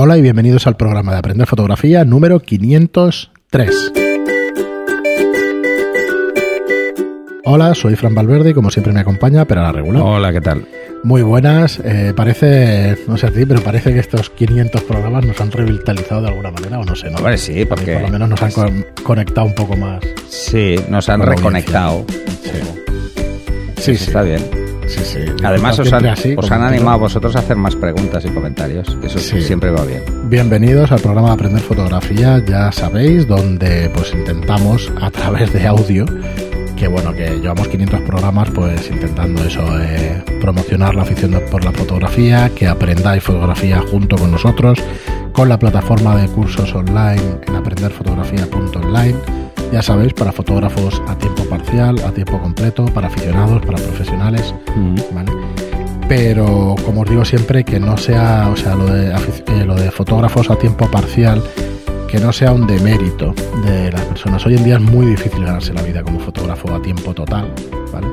[0.00, 3.92] Hola y bienvenidos al programa de Aprender Fotografía número 503.
[7.44, 10.02] Hola, soy Fran Valverde y como siempre me acompaña pero a la regular.
[10.04, 10.64] Hola, ¿qué tal?
[11.02, 11.80] Muy buenas.
[11.84, 16.22] Eh, parece, no sé a ti, pero parece que estos 500 programas nos han revitalizado
[16.22, 17.16] de alguna manera, o no sé, ¿no?
[17.18, 17.94] Hombre, sí, porque...
[17.94, 20.00] Por lo menos nos han con- conectado un poco más.
[20.28, 22.04] Sí, nos han reconectado.
[23.76, 24.04] Sí, sí.
[24.04, 24.57] Está bien.
[24.88, 25.18] Sí, sí.
[25.44, 28.96] Además, os han, así, os animado a vosotros a hacer más preguntas y comentarios.
[29.02, 29.40] Eso Sí.
[29.42, 30.02] siempre va bien.
[30.28, 36.04] Bienvenidos al programa de Aprender Fotografía, ya sabéis, donde pues intentamos a través de audio,
[36.76, 41.72] que bueno, que llevamos 500 programas pues intentando eso, eh, promocionar la afición por la
[41.72, 44.78] fotografía, que aprendáis fotografía junto con nosotros,
[45.32, 49.14] con la plataforma de cursos online en aprenderfotografía.online,
[49.72, 54.54] ya sabéis, para fotógrafos a tiempo parcial, a tiempo completo, para aficionados, para profesionales,
[55.12, 55.32] ¿vale?
[56.08, 59.90] Pero como os digo siempre, que no sea, o sea, lo de, eh, lo de
[59.90, 61.42] fotógrafos a tiempo parcial,
[62.10, 64.44] que no sea un demérito de las personas.
[64.46, 67.52] Hoy en día es muy difícil ganarse la vida como fotógrafo a tiempo total,
[67.92, 68.06] ¿vale?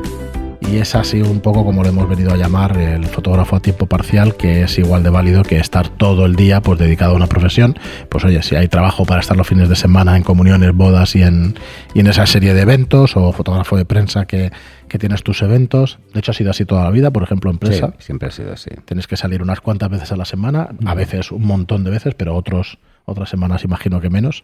[0.72, 3.86] Y es así un poco como lo hemos venido a llamar el fotógrafo a tiempo
[3.86, 7.28] parcial, que es igual de válido que estar todo el día pues dedicado a una
[7.28, 7.78] profesión.
[8.10, 11.22] Pues oye, si hay trabajo para estar los fines de semana en comuniones, bodas y
[11.22, 11.56] en,
[11.94, 14.52] y en esa serie de eventos, o fotógrafo de prensa que,
[14.88, 16.00] que tienes tus eventos.
[16.14, 18.54] De hecho ha sido así toda la vida, por ejemplo, en Sí, siempre ha sido
[18.54, 18.72] así.
[18.86, 22.16] Tienes que salir unas cuantas veces a la semana, a veces un montón de veces,
[22.16, 24.44] pero otros, otras semanas imagino que menos.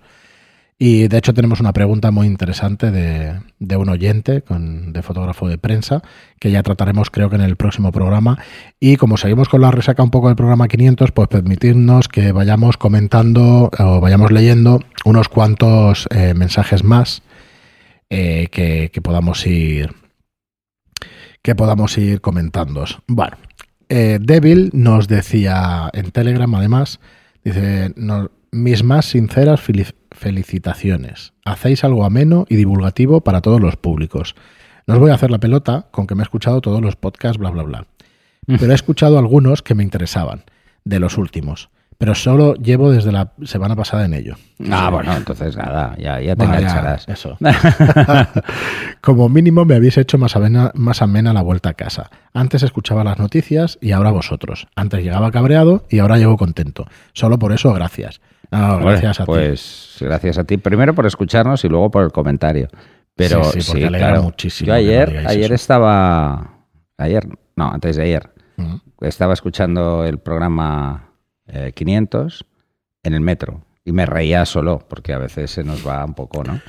[0.83, 5.59] Y de hecho tenemos una pregunta muy interesante de, de un oyente de fotógrafo de
[5.59, 6.01] prensa,
[6.39, 8.39] que ya trataremos creo que en el próximo programa.
[8.79, 12.77] Y como seguimos con la resaca un poco del programa 500, pues permitirnos que vayamos
[12.77, 17.21] comentando o vayamos leyendo unos cuantos eh, mensajes más
[18.09, 19.93] eh, que, que podamos ir
[21.43, 22.85] que podamos ir comentando.
[23.07, 23.37] Bueno,
[23.87, 26.99] eh, Devil nos decía en Telegram, además,
[27.43, 29.61] dice, no- mis más sinceras
[30.11, 31.33] felicitaciones.
[31.45, 34.35] Hacéis algo ameno y divulgativo para todos los públicos.
[34.87, 37.37] No os voy a hacer la pelota con que me he escuchado todos los podcasts,
[37.37, 37.85] bla, bla, bla.
[38.47, 40.43] Pero he escuchado algunos que me interesaban,
[40.83, 41.69] de los últimos.
[41.97, 44.35] Pero solo llevo desde la semana pasada en ello.
[44.71, 47.07] Ah, bueno, entonces nada, ya, ya te Bueno, ya, engancharás.
[47.07, 47.37] eso.
[49.01, 52.09] Como mínimo me habéis hecho más amena, más amena la vuelta a casa.
[52.33, 54.67] Antes escuchaba las noticias y ahora vosotros.
[54.75, 56.87] Antes llegaba cabreado y ahora llego contento.
[57.13, 58.19] Solo por eso, gracias.
[58.51, 59.27] No, Hombre, gracias a ti.
[59.27, 60.57] pues gracias a ti.
[60.57, 62.67] Primero por escucharnos y luego por el comentario.
[63.15, 64.23] Pero Sí, sí, sí, porque alegra claro.
[64.23, 65.53] muchísimo Yo ayer, ayer eso.
[65.55, 66.65] estaba,
[66.97, 68.29] ayer, no, antes de ayer,
[69.01, 71.09] estaba escuchando el programa
[71.47, 72.45] eh, 500
[73.03, 76.43] en el metro y me reía solo porque a veces se nos va un poco,
[76.43, 76.59] ¿no?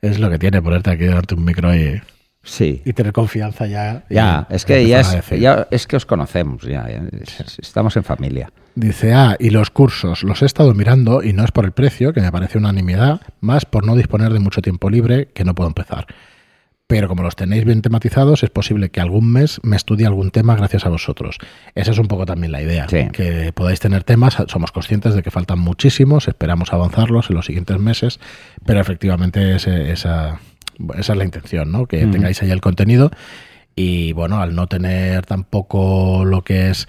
[0.00, 2.00] Es lo que tiene ponerte aquí de un micro y,
[2.48, 2.82] Sí.
[2.84, 4.04] y tener confianza ya.
[4.10, 8.04] Ya, es que ya es, ya es que os conocemos, ya, ya, es- estamos en
[8.04, 8.50] familia.
[8.74, 12.12] Dice, ah, y los cursos los he estado mirando y no es por el precio,
[12.12, 15.54] que me parece una nimiedad, más por no disponer de mucho tiempo libre que no
[15.54, 16.06] puedo empezar.
[16.86, 20.56] Pero como los tenéis bien tematizados, es posible que algún mes me estudie algún tema
[20.56, 21.36] gracias a vosotros.
[21.74, 23.08] Esa es un poco también la idea, Sí.
[23.12, 24.38] que podáis tener temas.
[24.46, 28.20] Somos conscientes de que faltan muchísimos, esperamos avanzarlos en los siguientes meses,
[28.64, 30.40] pero efectivamente esa,
[30.98, 31.86] esa es la intención, ¿no?
[31.86, 33.10] Que tengáis ahí el contenido
[33.74, 36.86] y bueno, al no tener tampoco lo que es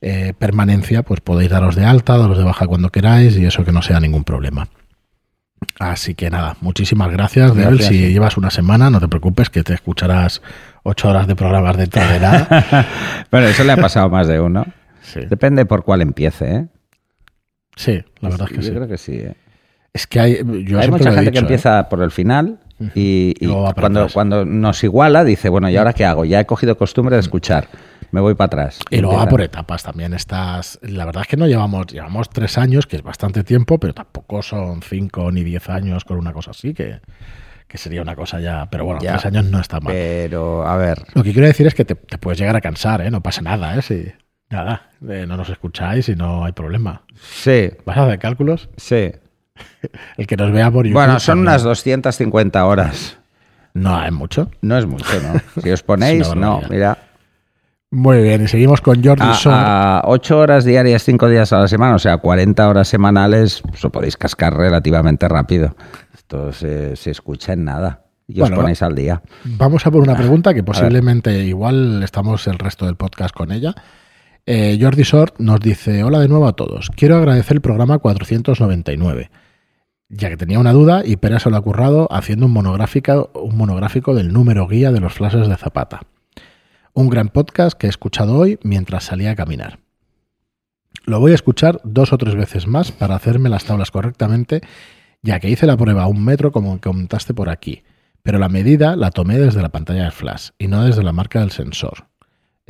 [0.00, 3.72] eh, permanencia, pues podéis daros de alta, daros de baja cuando queráis y eso que
[3.72, 4.68] no sea ningún problema.
[5.80, 7.52] Así que nada, muchísimas gracias.
[7.54, 10.40] Gracias, Si llevas una semana, no te preocupes que te escucharás
[10.84, 12.86] ocho horas de programas dentro de nada.
[13.30, 14.64] Bueno, eso le ha pasado más de uno.
[15.02, 16.66] Sí, Depende por cuál empiece, ¿eh?
[17.76, 18.70] sí la verdad es que Yo sí.
[18.74, 19.12] creo que sí.
[19.14, 19.34] ¿eh?
[19.92, 21.40] Es que hay, yo Hay siempre mucha gente que ¿eh?
[21.40, 22.60] empieza por el final
[22.94, 23.34] y,
[23.74, 24.12] cuando, atrás.
[24.12, 26.24] cuando nos iguala dice, bueno, ¿y ahora qué hago?
[26.24, 27.68] Ya he cogido costumbre de escuchar,
[28.12, 28.78] me voy para atrás.
[28.90, 30.14] Y luego va por etapas también.
[30.14, 33.94] Estás, la verdad es que no llevamos, llevamos tres años, que es bastante tiempo, pero
[33.94, 37.00] tampoco son cinco ni diez años con una cosa así, que,
[37.66, 38.68] que sería una cosa ya.
[38.70, 39.12] Pero bueno, Ya.
[39.12, 39.92] tres años no está mal.
[39.92, 43.00] Pero, a ver, Lo que quiero decir es que te, te puedes llegar a cansar,
[43.02, 43.10] ¿eh?
[43.10, 43.82] No pasa nada, ¿eh?
[43.82, 44.06] Si,
[44.50, 47.02] nada, eh, no nos escucháis y no hay problema.
[47.20, 48.68] sí, ¿Vas a hacer cálculos?
[48.76, 49.10] sí.
[50.16, 50.94] El que nos vea por YouTube.
[50.98, 51.48] Bueno, son también.
[51.48, 53.18] unas 250 horas.
[53.74, 54.50] No hay mucho.
[54.60, 55.40] No es mucho, ¿no?
[55.62, 56.98] Si os ponéis, Es no, mira.
[57.90, 59.52] Muy bien, y seguimos con Jordi A, Sor.
[59.54, 63.82] a 8 horas diarias, 5 días a la semana, o sea, 40 horas semanales, os
[63.82, 65.74] lo podéis cascar relativamente rápido.
[66.14, 68.02] Esto se, se escucha en nada.
[68.26, 69.22] Y os ponéis al día.
[69.44, 73.74] Vamos a por una pregunta que posiblemente igual estamos el resto del podcast con ella.
[74.44, 76.90] Eh, Jordi Sort nos dice, hola de nuevo a todos.
[76.94, 79.30] Quiero agradecer el programa 499.
[80.10, 83.56] Ya que tenía una duda y Pera se lo ha currado haciendo un monográfico, un
[83.58, 86.00] monográfico del número guía de los flashes de Zapata.
[86.94, 89.80] Un gran podcast que he escuchado hoy mientras salía a caminar.
[91.04, 94.62] lo voy a escuchar dos o tres veces más para hacerme las tablas correctamente,
[95.22, 97.82] ya que hice la prueba a un metro como comentaste por aquí,
[98.22, 101.40] pero la medida la tomé desde la pantalla de flash y no desde la marca
[101.40, 102.08] del sensor.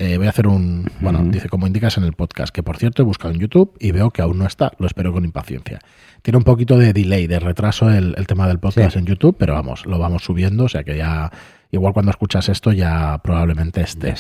[0.01, 3.03] Eh, voy a hacer un, bueno, dice como indicas en el podcast, que por cierto
[3.03, 5.81] he buscado en YouTube y veo que aún no está, lo espero con impaciencia.
[6.23, 9.87] Tiene un poquito de delay, de retraso el, tema del podcast en YouTube, pero vamos,
[9.87, 11.33] lo vamos subiendo, o sea que ya,
[11.73, 14.15] igual cuando escuchas esto ya probablemente esté.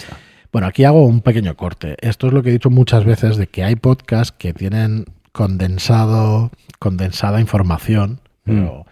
[0.50, 1.94] Bueno, aquí hago un pequeño corte.
[2.00, 6.50] Esto es lo que he dicho muchas veces de que hay podcasts que tienen condensado,
[6.80, 8.84] condensada información, pero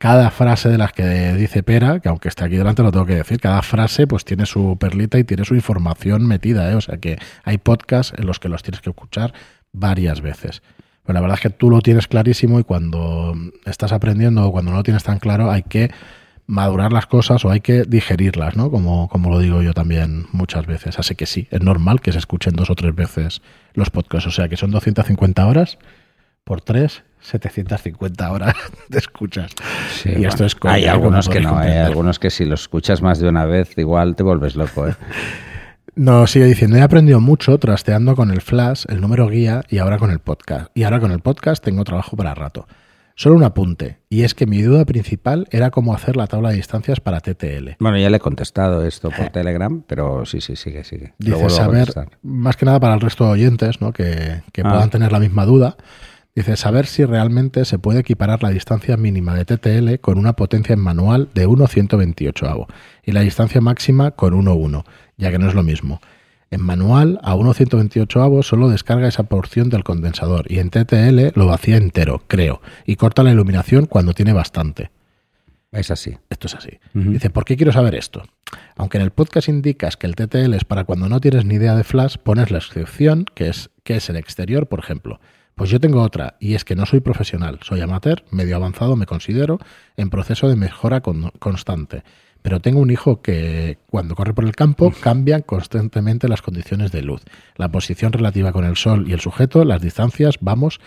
[0.00, 3.16] cada frase de las que dice Pera, que aunque esté aquí delante lo tengo que
[3.16, 6.74] decir, cada frase pues tiene su perlita y tiene su información metida, ¿eh?
[6.74, 9.34] o sea que hay podcasts en los que los tienes que escuchar
[9.72, 10.62] varias veces.
[11.04, 13.34] Pero la verdad es que tú lo tienes clarísimo y cuando
[13.66, 15.90] estás aprendiendo o cuando no lo tienes tan claro hay que
[16.46, 18.70] madurar las cosas o hay que digerirlas, ¿no?
[18.70, 20.98] Como, como lo digo yo también muchas veces.
[20.98, 23.42] Así que sí, es normal que se escuchen dos o tres veces
[23.74, 24.28] los podcasts.
[24.28, 25.76] O sea que son 250 horas
[26.42, 28.54] por tres 750 horas
[28.88, 29.52] de escuchas.
[30.04, 33.28] y esto es hay algunos que no, hay algunos que si los escuchas más de
[33.28, 34.88] una vez igual te vuelves loco.
[34.88, 34.94] ¿eh?
[35.96, 39.98] No, sigue diciendo, he aprendido mucho trasteando con el flash, el número guía y ahora
[39.98, 40.70] con el podcast.
[40.72, 42.66] Y ahora con el podcast tengo trabajo para rato.
[43.16, 46.56] Solo un apunte, y es que mi duda principal era cómo hacer la tabla de
[46.56, 47.72] distancias para TTL.
[47.78, 51.12] Bueno, ya le he contestado esto por Telegram, pero sí, sí, sigue, sigue.
[51.18, 51.92] Dice saber,
[52.22, 53.92] más que nada para el resto de oyentes, ¿no?
[53.92, 54.70] que, que ah.
[54.70, 55.76] puedan tener la misma duda.
[56.34, 60.74] Dice, saber si realmente se puede equiparar la distancia mínima de TTL con una potencia
[60.74, 62.66] en manual de 1.128
[63.04, 64.84] y la distancia máxima con 1.1,
[65.16, 66.00] ya que no es lo mismo.
[66.52, 71.76] En manual, a 1.128 solo descarga esa porción del condensador y en TTL lo vacía
[71.76, 74.90] entero, creo, y corta la iluminación cuando tiene bastante.
[75.72, 76.16] Es así.
[76.28, 76.80] Esto es así.
[76.94, 78.24] Dice, ¿por qué quiero saber esto?
[78.76, 81.76] Aunque en el podcast indicas que el TTL es para cuando no tienes ni idea
[81.76, 85.20] de flash, pones la excepción, que es, que es el exterior, por ejemplo.
[85.60, 89.04] Pues yo tengo otra, y es que no soy profesional, soy amateur, medio avanzado me
[89.04, 89.58] considero,
[89.98, 92.02] en proceso de mejora constante.
[92.40, 97.02] Pero tengo un hijo que cuando corre por el campo cambian constantemente las condiciones de
[97.02, 97.20] luz,
[97.56, 100.80] la posición relativa con el sol y el sujeto, las distancias, vamos,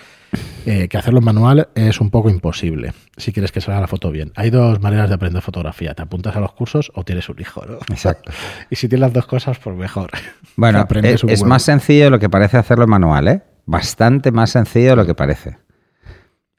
[0.66, 4.32] eh, que hacerlo manual es un poco imposible, si quieres que salga la foto bien.
[4.36, 7.64] Hay dos maneras de aprender fotografía, te apuntas a los cursos o tienes un hijo,
[7.64, 7.76] ¿no?
[7.92, 8.32] Exacto.
[8.72, 10.10] y si tienes las dos cosas, pues mejor.
[10.56, 13.42] Bueno, es, es más sencillo lo que parece hacerlo manual, ¿eh?
[13.66, 15.58] Bastante más sencillo de lo que parece.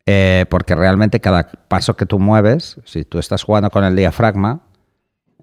[0.06, 4.60] Eh, porque realmente cada paso que tú mueves, si tú estás jugando con el diafragma,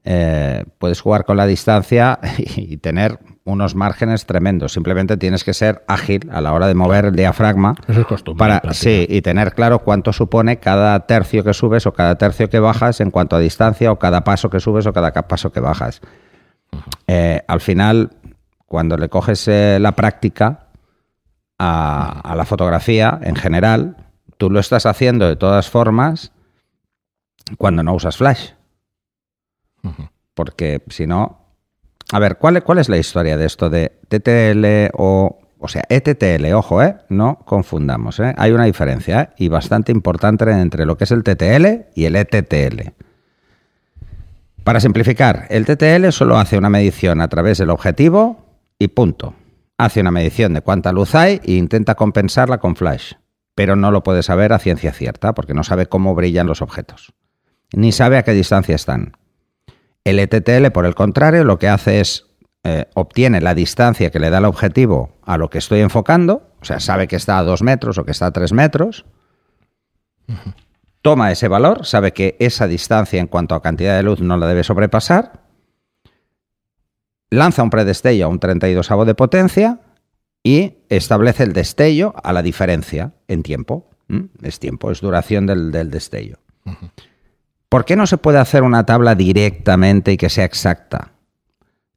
[0.03, 4.73] eh, puedes jugar con la distancia y tener unos márgenes tremendos.
[4.73, 7.75] Simplemente tienes que ser ágil a la hora de mover el diafragma.
[7.87, 8.39] Eso es costumbre.
[8.39, 12.59] Para, sí, y tener claro cuánto supone cada tercio que subes o cada tercio que
[12.59, 16.01] bajas en cuanto a distancia o cada paso que subes o cada paso que bajas.
[17.07, 18.11] Eh, al final,
[18.67, 20.70] cuando le coges la práctica,
[21.63, 23.95] a, la fotografía en general,
[24.37, 26.31] tú lo estás haciendo de todas formas
[27.57, 28.49] cuando no usas flash.
[30.33, 31.39] Porque si no...
[32.11, 35.37] A ver, ¿cuál, ¿cuál es la historia de esto de TTL o...
[35.63, 36.97] O sea, ETTL, ojo, ¿eh?
[37.09, 38.33] No confundamos, ¿eh?
[38.35, 39.29] Hay una diferencia, ¿eh?
[39.37, 42.93] Y bastante importante entre lo que es el TTL y el ETTL.
[44.63, 48.43] Para simplificar, el TTL solo hace una medición a través del objetivo
[48.79, 49.35] y punto
[49.85, 53.13] hace una medición de cuánta luz hay e intenta compensarla con flash,
[53.55, 57.13] pero no lo puede saber a ciencia cierta porque no sabe cómo brillan los objetos,
[57.73, 59.17] ni sabe a qué distancia están.
[60.03, 62.27] El ETTL, por el contrario, lo que hace es
[62.63, 66.65] eh, obtiene la distancia que le da el objetivo a lo que estoy enfocando, o
[66.65, 69.05] sea, sabe que está a dos metros o que está a tres metros,
[71.01, 74.45] toma ese valor, sabe que esa distancia en cuanto a cantidad de luz no la
[74.45, 75.50] debe sobrepasar
[77.31, 79.79] lanza un predestello a un 32 de potencia
[80.43, 83.87] y establece el destello a la diferencia en tiempo.
[84.41, 86.37] Es tiempo, es duración del, destello.
[87.69, 91.13] ¿Por qué no se puede hacer una tabla directamente y que sea exacta?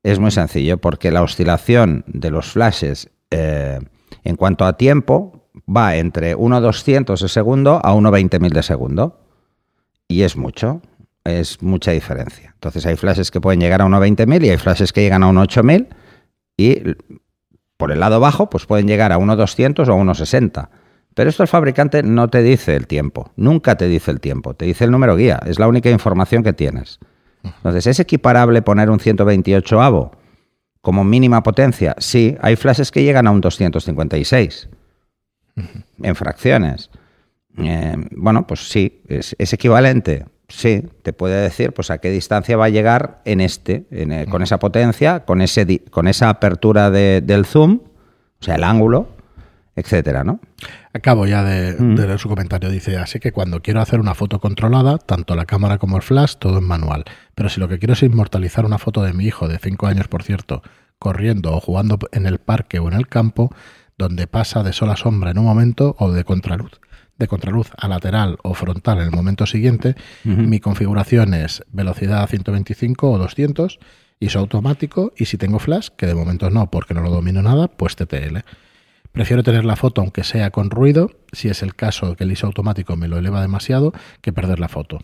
[0.05, 3.81] Es muy sencillo, porque la oscilación de los flashes eh,
[4.23, 9.21] en cuanto a tiempo va entre 1,200 de segundo a 1,20.000 de segundo.
[10.07, 10.83] Y es mucho
[11.25, 12.50] es mucha diferencia.
[12.54, 15.88] Entonces hay flashes que pueden llegar a 1.20.000 y hay flashes que llegan a 1.8.000
[16.57, 16.83] y
[17.76, 20.69] por el lado bajo pues pueden llegar a 1.200 o a 1.60.
[21.14, 24.64] Pero esto el fabricante no te dice el tiempo, nunca te dice el tiempo, te
[24.66, 26.99] dice el número guía, es la única información que tienes.
[27.43, 30.12] Entonces, ¿es equiparable poner un 128 avo
[30.81, 31.95] como mínima potencia?
[31.99, 34.69] Sí, hay flashes que llegan a un 256
[36.02, 36.90] en fracciones.
[37.59, 42.56] Eh, bueno, pues sí, es, es equivalente Sí, te puede decir pues a qué distancia
[42.56, 47.46] va a llegar en este, eh, con esa potencia, con, ese, con esa apertura del
[47.46, 47.80] zoom,
[48.40, 49.08] o sea, el ángulo,
[49.74, 50.40] etcétera, ¿no?
[50.92, 52.70] Acabo ya de, de, leer su comentario.
[52.70, 56.34] Dice, así que cuando quiero hacer una foto controlada, tanto la cámara como el flash,
[56.38, 57.04] todo en manual.
[57.34, 60.08] Pero si lo que quiero es inmortalizar una foto de mi hijo, de 5 años
[60.08, 60.62] por cierto,
[60.98, 63.50] corriendo o jugando en el parque o en el campo,
[63.98, 66.80] donde pasa de sola sombra en un momento o de contraluz,
[67.18, 69.94] de contraluz a lateral o frontal en el momento siguiente,
[70.25, 73.78] mi configuración es velocidad a 125 o 200,
[74.21, 77.68] ISO automático y si tengo flash, que de momento no porque no lo domino nada,
[77.68, 78.38] pues TTL.
[79.12, 82.47] Prefiero tener la foto aunque sea con ruido, si es el caso que el ISO
[82.47, 84.99] automático me lo eleva demasiado, que perder la foto.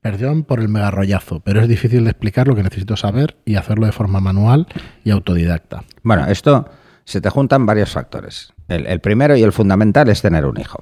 [0.00, 3.56] Perdón por el mega rollazo, pero es difícil de explicar lo que necesito saber y
[3.56, 4.66] hacerlo de forma manual
[5.04, 5.84] y autodidacta.
[6.02, 6.68] Bueno, esto
[7.04, 8.52] se te juntan varios factores.
[8.68, 10.78] El, primero y el fundamental es tener un hijo.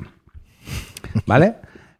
[1.26, 1.56] ¿Vale?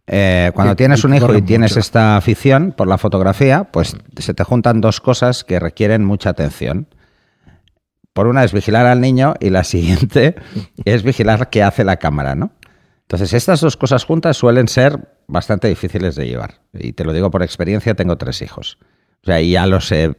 [0.06, 4.42] Eh, cuando tienes un hijo y tienes esta afición por la fotografía, pues se te
[4.42, 6.88] juntan dos cosas que requieren mucha atención.
[8.12, 10.34] Por una es vigilar al niño y la siguiente
[10.84, 12.50] es vigilar qué hace la cámara, ¿no?
[13.02, 16.60] Entonces, estas dos cosas juntas suelen ser bastante difíciles de llevar.
[16.72, 18.78] Y te lo digo por experiencia, tengo tres hijos.
[19.22, 20.14] O sea, y ya los he,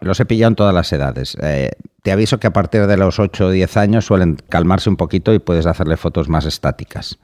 [0.00, 1.36] los he pillado en todas las edades.
[1.42, 1.70] Eh,
[2.02, 5.34] te aviso que a partir de los 8 o 10 años suelen calmarse un poquito
[5.34, 7.18] y puedes hacerle fotos más estáticas.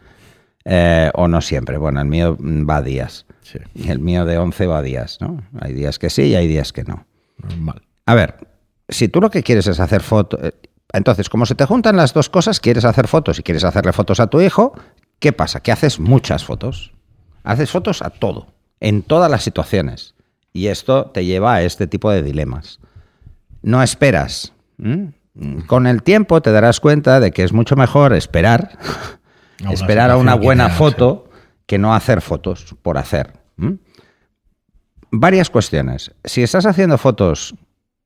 [0.69, 1.79] Eh, o no siempre.
[1.79, 3.25] Bueno, el mío va a días.
[3.43, 3.59] Sí.
[3.89, 5.41] El mío de 11 va a días, ¿no?
[5.61, 7.07] Hay días que sí y hay días que no.
[7.39, 7.83] Normal.
[8.05, 8.49] A ver,
[8.89, 10.41] si tú lo que quieres es hacer fotos...
[10.43, 10.53] Eh,
[10.93, 14.19] entonces, como se te juntan las dos cosas, quieres hacer fotos y quieres hacerle fotos
[14.19, 14.73] a tu hijo,
[15.21, 15.61] ¿qué pasa?
[15.61, 16.93] Que haces muchas fotos.
[17.45, 18.49] Haces fotos a todo,
[18.81, 20.15] en todas las situaciones.
[20.53, 22.81] Y esto te lleva a este tipo de dilemas.
[23.63, 24.53] No esperas.
[25.67, 28.79] Con el tiempo te darás cuenta de que es mucho mejor esperar,
[29.71, 31.29] esperar a una buena foto
[31.67, 33.33] que no hacer fotos por hacer.
[35.11, 36.13] Varias cuestiones.
[36.25, 37.55] Si estás haciendo fotos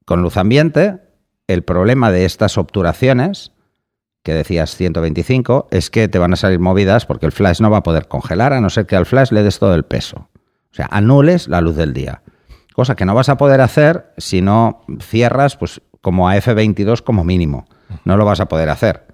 [0.05, 0.99] con luz ambiente,
[1.47, 3.53] el problema de estas obturaciones,
[4.23, 7.79] que decías 125, es que te van a salir movidas porque el flash no va
[7.79, 10.29] a poder congelar a no ser que al flash le des todo el peso.
[10.73, 12.23] O sea, anules la luz del día
[12.81, 17.25] cosa que no vas a poder hacer si no cierras pues como a F22 como
[17.25, 17.67] mínimo.
[18.07, 19.07] No lo vas a poder hacer.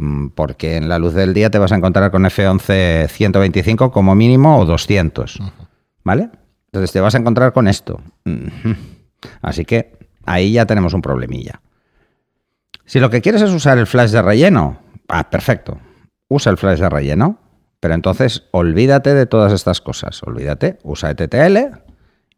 [0.00, 4.14] Mm, porque en la luz del día te vas a encontrar con F11 125 como
[4.14, 5.40] mínimo o 200.
[6.04, 6.30] ¿Vale?
[6.66, 8.00] Entonces te vas a encontrar con esto.
[9.42, 11.60] Así que ahí ya tenemos un problemilla.
[12.84, 14.78] Si lo que quieres es usar el flash de relleno,
[15.08, 15.78] ah, perfecto.
[16.28, 17.40] Usa el flash de relleno,
[17.80, 20.22] pero entonces olvídate de todas estas cosas.
[20.22, 21.80] Olvídate, usa ETTL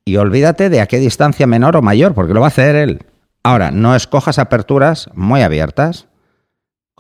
[0.07, 3.05] y olvídate de a qué distancia menor o mayor, porque lo va a hacer él.
[3.43, 6.09] Ahora, no escojas aperturas muy abiertas,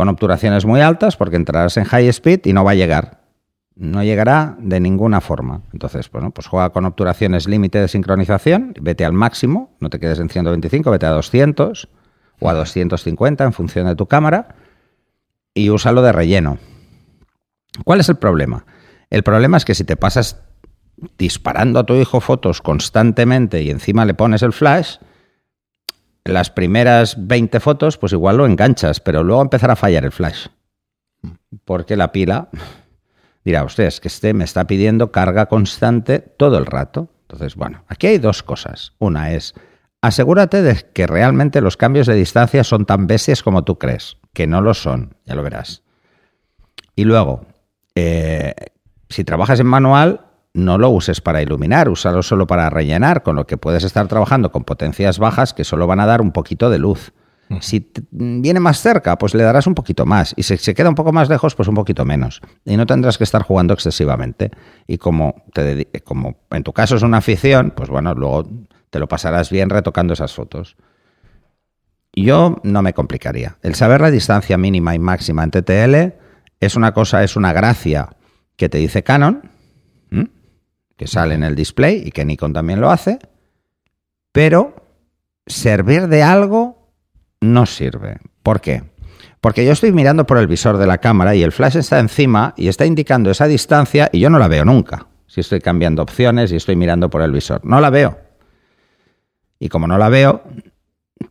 [0.00, 3.20] con obturaciones muy altas, porque entrarás en high speed y no va a llegar.
[3.74, 5.60] No llegará de ninguna forma.
[5.74, 10.18] Entonces, bueno, pues juega con obturaciones límite de sincronización, vete al máximo, no te quedes
[10.18, 11.90] en 125, vete a 200
[12.38, 14.54] o a 250 en función de tu cámara
[15.52, 16.56] y úsalo de relleno.
[17.84, 18.64] ¿Cuál es el problema?
[19.10, 20.40] El problema es que si te pasas
[21.18, 24.96] disparando a tu hijo fotos constantemente y encima le pones el flash,
[26.24, 30.46] las primeras 20 fotos, pues igual lo enganchas, pero luego empezará a fallar el flash.
[31.64, 32.48] Porque la pila
[33.44, 37.08] dirá, usted, es que este me está pidiendo carga constante todo el rato.
[37.22, 38.92] Entonces, bueno, aquí hay dos cosas.
[38.98, 39.54] Una es,
[40.02, 44.46] asegúrate de que realmente los cambios de distancia son tan bestias como tú crees, que
[44.46, 45.82] no lo son, ya lo verás.
[46.96, 47.46] Y luego,
[47.94, 48.54] eh,
[49.08, 53.46] si trabajas en manual, no lo uses para iluminar, úsalo solo para rellenar, con lo
[53.46, 56.78] que puedes estar trabajando con potencias bajas que solo van a dar un poquito de
[56.78, 57.12] luz.
[57.60, 60.34] Si viene más cerca, pues le darás un poquito más.
[60.36, 62.40] Y si se queda un poco más lejos, pues un poquito menos.
[62.64, 64.52] Y no tendrás que estar jugando excesivamente.
[64.86, 68.48] Y como, te como en tu caso es una afición, pues bueno, luego
[68.90, 70.76] te lo pasarás bien retocando esas fotos.
[72.12, 73.56] Yo no me complicaría.
[73.62, 76.14] El saber la distancia mínima y máxima en TTL
[76.60, 78.10] es una cosa, es una gracia
[78.56, 79.42] que te dice Canon
[81.00, 83.18] que sale en el display y que Nikon también lo hace,
[84.32, 84.74] pero
[85.46, 86.92] servir de algo
[87.40, 88.18] no sirve.
[88.42, 88.82] ¿Por qué?
[89.40, 92.52] Porque yo estoy mirando por el visor de la cámara y el flash está encima
[92.54, 95.06] y está indicando esa distancia y yo no la veo nunca.
[95.26, 98.18] Si estoy cambiando opciones y estoy mirando por el visor, no la veo.
[99.58, 100.42] Y como no la veo,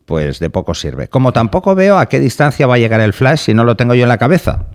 [0.04, 1.06] pues de poco sirve.
[1.06, 3.94] Como tampoco veo a qué distancia va a llegar el flash si no lo tengo
[3.94, 4.66] yo en la cabeza.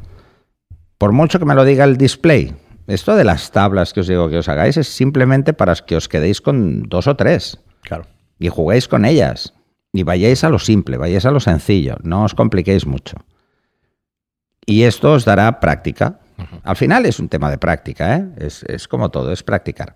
[0.98, 2.56] Por mucho que me lo diga el display,
[2.88, 6.08] esto de las tablas que os digo que os hagáis es simplemente para que os
[6.08, 7.58] quedéis con dos o tres.
[7.82, 8.06] Claro.
[8.38, 9.54] Y juguéis con ellas.
[9.92, 11.98] Y vayáis a lo simple, vayáis a lo sencillo.
[12.04, 13.18] No os compliquéis mucho.
[14.65, 16.20] Y esto os dará práctica.
[16.63, 18.25] Al final es un tema de práctica, ¿eh?
[18.38, 19.96] Es, es como todo, es practicar.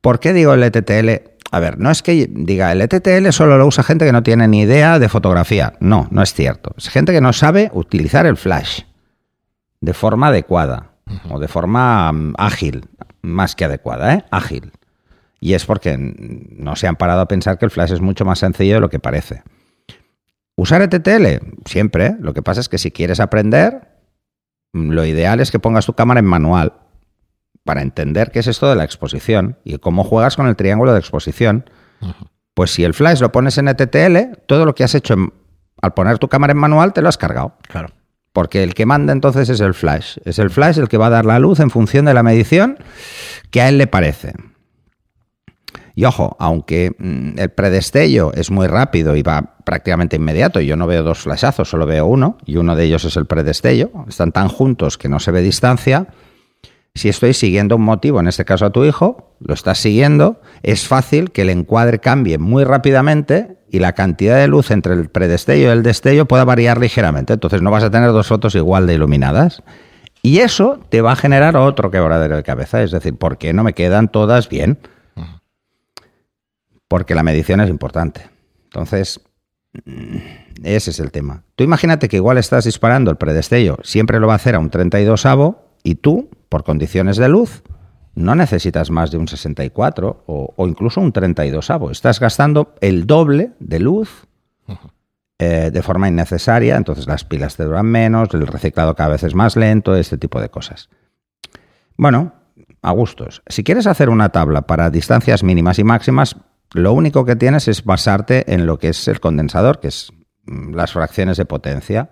[0.00, 1.30] ¿Por qué digo el ETTL?
[1.50, 4.48] A ver, no es que diga el ETTL solo lo usa gente que no tiene
[4.48, 5.74] ni idea de fotografía.
[5.80, 6.74] No, no es cierto.
[6.78, 8.82] Es gente que no sabe utilizar el flash.
[9.80, 10.91] de forma adecuada
[11.30, 12.88] o de forma mm, ágil,
[13.22, 14.24] más que adecuada, ¿eh?
[14.30, 14.72] ágil.
[15.40, 18.38] Y es porque no se han parado a pensar que el flash es mucho más
[18.38, 19.42] sencillo de lo que parece.
[20.54, 22.06] Usar ETTL, siempre.
[22.06, 22.16] ¿eh?
[22.20, 23.88] Lo que pasa es que si quieres aprender,
[24.72, 26.74] mm, lo ideal es que pongas tu cámara en manual
[27.64, 30.98] para entender qué es esto de la exposición y cómo juegas con el triángulo de
[30.98, 31.68] exposición.
[32.54, 35.14] Pues si el flash lo pones en ETTL, todo lo que has hecho
[35.80, 37.56] al poner tu cámara en manual te lo has cargado.
[37.68, 37.88] Claro.
[38.32, 40.16] Porque el que manda entonces es el flash.
[40.24, 42.78] Es el flash el que va a dar la luz en función de la medición
[43.50, 44.32] que a él le parece.
[45.94, 50.86] Y ojo, aunque mm, el predestello es muy rápido y va prácticamente inmediato, yo no
[50.86, 54.48] veo dos flashazos, solo veo uno, y uno de ellos es el predestello, están tan
[54.48, 56.08] juntos que no se ve distancia.
[56.94, 60.86] Si estoy siguiendo un motivo, en este caso a tu hijo, lo estás siguiendo, es
[60.86, 65.68] fácil que el encuadre cambie muy rápidamente y la cantidad de luz entre el predestello
[65.68, 67.32] y el destello pueda variar ligeramente.
[67.32, 69.62] Entonces no vas a tener dos fotos igual de iluminadas.
[70.20, 72.82] Y eso te va a generar otro quebradero de cabeza.
[72.82, 74.78] Es decir, ¿por qué no me quedan todas bien?
[76.86, 78.28] Porque la medición es importante.
[78.64, 79.22] Entonces,
[79.86, 80.16] mm,
[80.64, 81.42] ese es el tema.
[81.56, 84.68] Tú imagínate que igual estás disparando el predestello, siempre lo va a hacer a un
[84.68, 87.62] 32 avo y tú, por condiciones de luz,
[88.14, 91.90] no necesitas más de un 64 o, incluso un 32 avo.
[91.90, 94.26] Estás gastando el doble de luz
[95.38, 99.34] eh, de forma innecesaria, entonces las pilas te duran menos, el reciclado cada vez es
[99.34, 100.88] más lento, este tipo de cosas.
[101.96, 102.34] Bueno,
[102.82, 103.42] a gustos.
[103.46, 106.36] Si quieres hacer una tabla para distancias mínimas y máximas,
[106.74, 110.12] lo único que tienes es basarte en lo que es el condensador, que es
[110.44, 112.10] mm, las fracciones de potencia.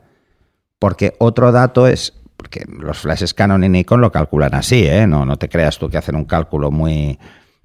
[0.78, 5.06] Porque otro dato es porque los flashes Canon y Nikon lo calculan así, ¿eh?
[5.06, 7.18] No, no te creas tú que hacen un cálculo muy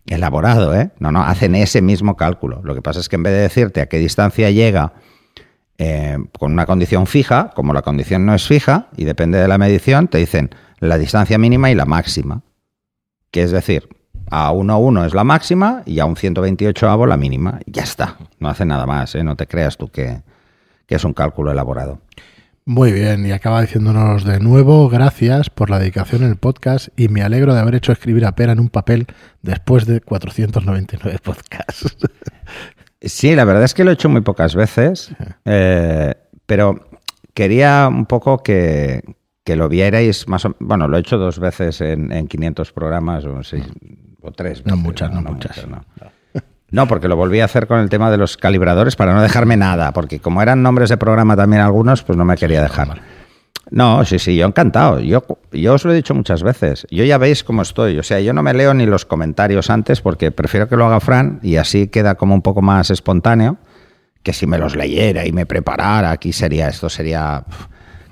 [0.05, 0.91] elaborado, ¿eh?
[0.99, 2.59] No, no, hacen ese mismo cálculo.
[2.61, 4.91] Lo que pasa es que en vez de decirte a qué distancia llega
[5.77, 9.57] eh, con una condición fija, como la condición no es fija y depende de la
[9.57, 12.41] medición, te dicen la distancia mínima y la máxima.
[13.31, 13.87] Que es decir,
[14.29, 17.61] a 1,1 es la máxima y a un 128 avo la mínima.
[17.65, 19.23] Ya está, no hace nada más, ¿eh?
[19.23, 20.21] no te creas tú que,
[20.85, 22.01] que es un cálculo elaborado.
[22.67, 27.09] Muy bien, y acaba diciéndonos de nuevo, gracias por la dedicación en el podcast y
[27.09, 29.05] me alegro de haber hecho escribir a Pera en un papel
[29.43, 31.95] después de 499 podcasts.
[33.01, 35.11] Sí, la verdad es que lo he hecho muy pocas veces,
[35.45, 36.15] eh,
[36.47, 36.89] pero
[37.35, 39.03] quería un poco que,
[39.45, 43.41] lo vierais más o Bueno, lo he hecho dos veces en, 500 programas o,
[44.21, 44.65] o tres.
[44.65, 45.67] no muchas, no, muchas.
[45.67, 45.85] no.
[46.75, 49.55] No, porque lo volví a hacer con el tema de los calibradores para no dejarme
[49.55, 53.01] nada, porque como eran nombres de programa también algunos, pues no me quería dejar.
[53.71, 54.99] No, sí, sí, yo encantado.
[54.99, 56.85] Yo, yo os lo he dicho muchas veces.
[56.91, 57.97] Yo ya veis cómo estoy.
[57.97, 60.99] O sea, yo no me leo ni los comentarios antes porque prefiero que lo haga
[60.99, 63.55] Fran y así queda como un poco más espontáneo
[64.21, 66.11] que si me los leyera y me preparara.
[66.11, 67.45] Aquí sería, esto sería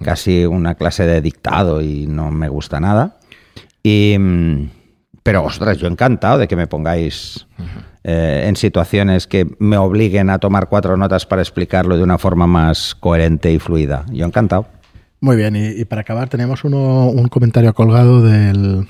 [0.02, 3.18] casi una clase de dictado y no me gusta nada.
[3.84, 4.70] Y, mm,
[5.22, 7.46] pero, ostras, yo encantado de que me pongáis
[8.04, 12.48] eh, en situaciones que me obliguen a tomar cuatro notas para explicarlo de una forma
[12.48, 14.06] más coherente y fluida.
[14.12, 14.68] Yo encantado.
[15.24, 18.86] Muy bien, y, para acabar tenemos uno, un comentario colgado del,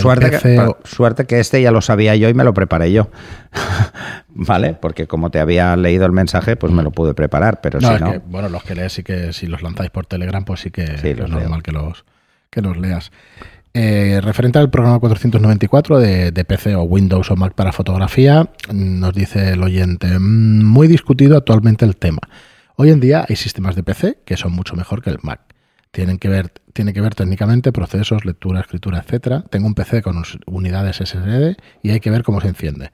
[0.00, 3.08] suerte, que, suerte que este ya lo sabía yo y me lo preparé yo.
[4.28, 4.74] ¿Vale?
[4.74, 8.20] Porque como te había leído el mensaje, pues me lo pude preparar, pero si no...
[8.26, 11.28] bueno, los que lees sí que si los lanzáis por Telegram, pues sí que es
[11.30, 12.04] normal que los,
[12.50, 13.12] que los leas.
[13.78, 19.50] Eh, referente al programa 494 de, PC o Windows o Mac para fotografía, nos dice
[19.50, 22.20] el oyente, mm, muy discutido actualmente el tema.
[22.76, 25.42] Hoy en día hay sistemas de PC que son mucho mejor que el Mac.
[25.90, 29.44] Tienen que ver, tiene que ver técnicamente procesos, lectura, escritura, etcétera.
[29.50, 32.92] Tengo un PC con unidades SSD y hay que ver cómo se enciende.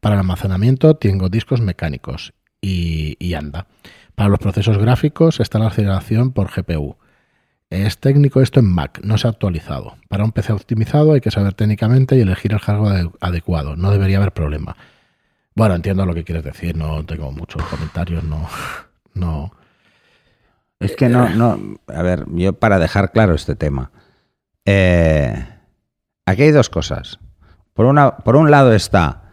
[0.00, 3.68] Para el almacenamiento tengo discos mecánicos y, y anda.
[4.16, 6.96] Para los procesos gráficos está la aceleración por GPU.
[7.74, 9.96] Es técnico esto en Mac, no se ha actualizado.
[10.08, 13.74] Para un PC optimizado hay que saber técnicamente y elegir el hardware adecuado.
[13.74, 14.76] No debería haber problema.
[15.56, 18.48] Bueno, entiendo lo que quieres decir, no tengo muchos comentarios, no.
[19.14, 19.52] no.
[20.78, 21.58] Es que no, no.
[21.88, 23.90] A ver, yo para dejar claro este tema.
[24.64, 25.34] Eh,
[26.26, 27.18] aquí hay dos cosas.
[27.72, 29.32] Por, una, por un lado está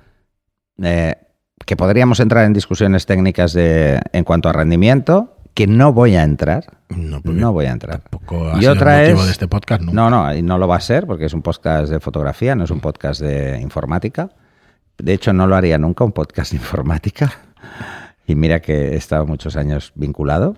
[0.81, 1.13] eh,
[1.63, 6.23] que podríamos entrar en discusiones técnicas de, en cuanto a rendimiento que no voy a
[6.23, 6.65] entrar.
[6.89, 8.01] No, voy a entrar.
[8.59, 11.25] y otra es, de este podcast, no, no, y no lo va a ser porque
[11.25, 14.29] es un podcast de fotografía, no es un podcast de informática.
[14.97, 17.31] De hecho, no lo haría nunca un podcast de informática.
[18.27, 20.57] Y mira que he estado muchos años vinculado.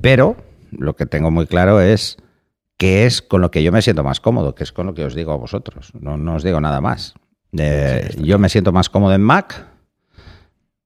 [0.00, 0.36] Pero
[0.70, 2.18] lo que tengo muy claro es
[2.76, 5.04] que es con lo que yo me siento más cómodo, que es con lo que
[5.04, 5.92] os digo a vosotros.
[6.00, 7.14] No, os digo nada más.
[7.52, 9.69] yo me siento más cómodo en Mac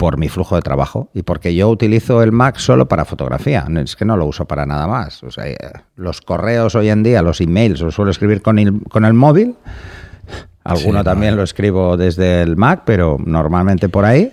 [0.04, 3.64] por mi flujo de trabajo y porque yo utilizo el Mac solo para fotografía.
[3.82, 5.22] Es que no lo uso para nada más.
[5.22, 5.56] O sea, eh,
[5.96, 9.54] los correos hoy en día, los emails, los suelo escribir con el, con el móvil.
[10.62, 11.36] Alguno Sí, también vale.
[11.38, 14.30] lo escribo desde el Mac, pero normalmente por ahí.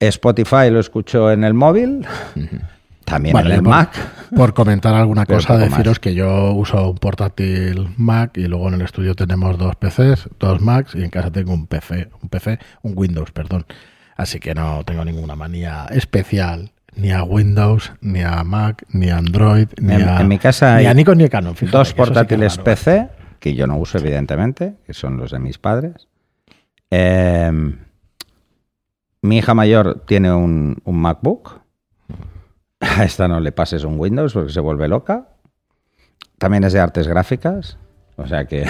[0.00, 2.06] Spotify lo escucho en el móvil,
[3.04, 3.90] también Vale, en el por- Mac.
[4.34, 5.98] Por comentar alguna cosa, deciros más.
[6.00, 10.62] que yo uso un portátil Mac y luego en el estudio tenemos dos PCs, dos
[10.62, 13.66] Macs y en casa tengo un PC, un PC, un Windows, perdón.
[14.16, 19.18] Así que no tengo ninguna manía especial ni a Windows, ni a Mac, ni a
[19.18, 21.54] Android, ni En- a en mi casa ni a Nikon ni a Canon.
[21.54, 22.64] fíjate, Dos sí que portátiles raro.
[22.64, 26.08] PC, que yo no uso evidentemente, que son los de mis padres.
[26.90, 27.52] Eh,
[29.22, 31.60] mi hija mayor tiene un, un MacBook.
[32.80, 35.28] A esta no le pases un Windows porque se vuelve loca.
[36.38, 37.76] También es de artes gráficas.
[38.16, 38.64] O sea que,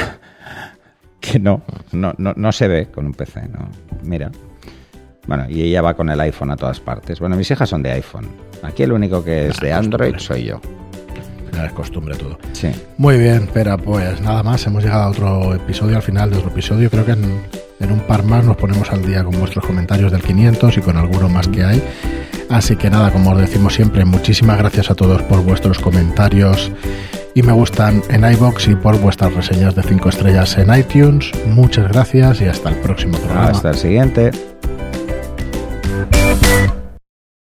[1.21, 3.49] que no, no, no, no se ve con un PC.
[3.49, 3.69] No.
[4.03, 4.31] Mira.
[5.27, 7.21] Bueno, y ella va con el iPhone a todas partes.
[7.21, 8.29] Bueno, mis hijas son de iPhone.
[8.63, 9.73] Aquí el único que es de.
[9.73, 10.61] Android soy yo.
[11.65, 12.39] Es costumbre todo.
[12.53, 12.69] Sí.
[12.99, 16.51] Muy bien, pero pues nada más, hemos llegado a otro episodio, al final de otro
[16.51, 16.91] episodio.
[16.91, 17.41] Creo que en,
[17.81, 20.97] en un par más nos ponemos al día con vuestros comentarios del 500 y con
[20.99, 21.83] alguno más que hay.
[22.51, 26.71] Así que nada, como os decimos siempre, muchísimas gracias a todos por vuestros comentarios
[27.35, 31.33] y me gustan en iBox y por vuestras reseñas de 5 estrellas en iTunes.
[31.47, 33.49] Muchas gracias y hasta el próximo programa.
[33.49, 34.31] Hasta el siguiente.